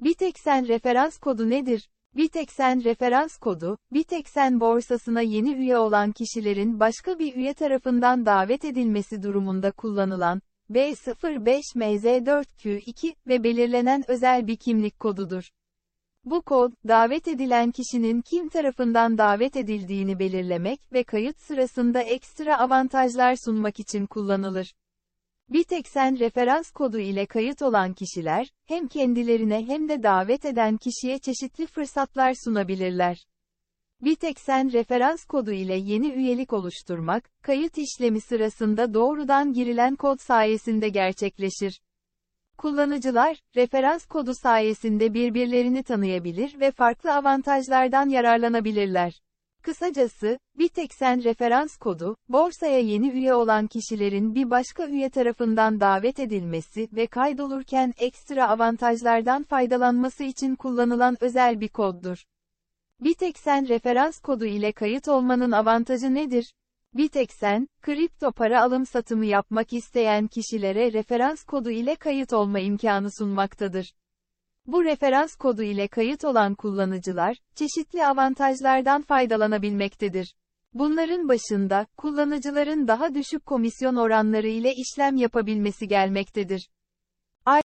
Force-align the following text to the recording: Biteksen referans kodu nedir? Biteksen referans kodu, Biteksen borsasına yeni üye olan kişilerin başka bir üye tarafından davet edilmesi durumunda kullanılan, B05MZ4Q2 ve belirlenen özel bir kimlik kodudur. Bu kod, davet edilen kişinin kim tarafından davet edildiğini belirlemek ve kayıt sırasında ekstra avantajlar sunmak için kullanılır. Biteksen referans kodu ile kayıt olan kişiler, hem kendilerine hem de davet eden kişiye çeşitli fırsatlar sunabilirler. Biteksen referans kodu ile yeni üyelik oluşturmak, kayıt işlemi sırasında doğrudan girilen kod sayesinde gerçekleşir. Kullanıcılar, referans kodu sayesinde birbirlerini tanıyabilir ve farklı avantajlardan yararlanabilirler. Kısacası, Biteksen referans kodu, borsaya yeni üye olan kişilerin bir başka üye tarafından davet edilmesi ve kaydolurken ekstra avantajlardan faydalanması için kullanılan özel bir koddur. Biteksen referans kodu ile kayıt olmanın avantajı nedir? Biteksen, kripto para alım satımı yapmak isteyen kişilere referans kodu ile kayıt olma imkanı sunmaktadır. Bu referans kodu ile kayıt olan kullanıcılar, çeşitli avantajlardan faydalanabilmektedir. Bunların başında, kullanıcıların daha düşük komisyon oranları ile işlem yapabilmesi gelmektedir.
Biteksen 0.00 0.68
referans 0.68 1.18
kodu 1.18 1.50
nedir? 1.50 1.88
Biteksen 2.16 2.84
referans 2.84 3.36
kodu, 3.36 3.78
Biteksen 3.92 4.60
borsasına 4.60 5.20
yeni 5.20 5.54
üye 5.54 5.78
olan 5.78 6.12
kişilerin 6.12 6.80
başka 6.80 7.18
bir 7.18 7.36
üye 7.36 7.54
tarafından 7.54 8.26
davet 8.26 8.64
edilmesi 8.64 9.22
durumunda 9.22 9.70
kullanılan, 9.70 10.40
B05MZ4Q2 10.70 13.14
ve 13.26 13.44
belirlenen 13.44 14.04
özel 14.08 14.46
bir 14.46 14.56
kimlik 14.56 15.00
kodudur. 15.00 15.50
Bu 16.24 16.42
kod, 16.42 16.72
davet 16.88 17.28
edilen 17.28 17.70
kişinin 17.70 18.22
kim 18.22 18.48
tarafından 18.48 19.18
davet 19.18 19.56
edildiğini 19.56 20.18
belirlemek 20.18 20.92
ve 20.92 21.04
kayıt 21.04 21.40
sırasında 21.40 22.02
ekstra 22.02 22.58
avantajlar 22.58 23.36
sunmak 23.44 23.80
için 23.80 24.06
kullanılır. 24.06 24.74
Biteksen 25.50 26.18
referans 26.18 26.70
kodu 26.70 26.98
ile 26.98 27.26
kayıt 27.26 27.62
olan 27.62 27.92
kişiler, 27.92 28.46
hem 28.66 28.88
kendilerine 28.88 29.66
hem 29.66 29.88
de 29.88 30.02
davet 30.02 30.44
eden 30.44 30.76
kişiye 30.76 31.18
çeşitli 31.18 31.66
fırsatlar 31.66 32.34
sunabilirler. 32.44 33.26
Biteksen 34.02 34.72
referans 34.72 35.24
kodu 35.24 35.52
ile 35.52 35.74
yeni 35.74 36.08
üyelik 36.12 36.52
oluşturmak, 36.52 37.30
kayıt 37.42 37.78
işlemi 37.78 38.20
sırasında 38.20 38.94
doğrudan 38.94 39.52
girilen 39.52 39.96
kod 39.96 40.18
sayesinde 40.18 40.88
gerçekleşir. 40.88 41.80
Kullanıcılar, 42.58 43.40
referans 43.56 44.06
kodu 44.06 44.32
sayesinde 44.42 45.14
birbirlerini 45.14 45.82
tanıyabilir 45.82 46.60
ve 46.60 46.70
farklı 46.70 47.14
avantajlardan 47.14 48.08
yararlanabilirler. 48.08 49.20
Kısacası, 49.62 50.38
Biteksen 50.58 51.24
referans 51.24 51.76
kodu, 51.76 52.16
borsaya 52.28 52.78
yeni 52.78 53.10
üye 53.10 53.34
olan 53.34 53.66
kişilerin 53.66 54.34
bir 54.34 54.50
başka 54.50 54.86
üye 54.86 55.10
tarafından 55.10 55.80
davet 55.80 56.20
edilmesi 56.20 56.88
ve 56.92 57.06
kaydolurken 57.06 57.94
ekstra 57.98 58.48
avantajlardan 58.48 59.42
faydalanması 59.42 60.24
için 60.24 60.56
kullanılan 60.56 61.16
özel 61.20 61.60
bir 61.60 61.68
koddur. 61.68 62.24
Biteksen 63.00 63.68
referans 63.68 64.20
kodu 64.20 64.44
ile 64.44 64.72
kayıt 64.72 65.08
olmanın 65.08 65.52
avantajı 65.52 66.14
nedir? 66.14 66.52
Biteksen, 66.94 67.68
kripto 67.82 68.32
para 68.32 68.62
alım 68.62 68.86
satımı 68.86 69.26
yapmak 69.26 69.72
isteyen 69.72 70.26
kişilere 70.26 70.92
referans 70.92 71.44
kodu 71.44 71.70
ile 71.70 71.94
kayıt 71.94 72.32
olma 72.32 72.60
imkanı 72.60 73.10
sunmaktadır. 73.10 73.92
Bu 74.72 74.84
referans 74.84 75.36
kodu 75.36 75.62
ile 75.62 75.88
kayıt 75.88 76.24
olan 76.24 76.54
kullanıcılar, 76.54 77.36
çeşitli 77.54 78.06
avantajlardan 78.06 79.02
faydalanabilmektedir. 79.02 80.34
Bunların 80.74 81.28
başında, 81.28 81.86
kullanıcıların 81.96 82.88
daha 82.88 83.14
düşük 83.14 83.46
komisyon 83.46 83.96
oranları 83.96 84.48
ile 84.48 84.72
işlem 84.74 85.16
yapabilmesi 85.16 85.88
gelmektedir. 85.88 86.68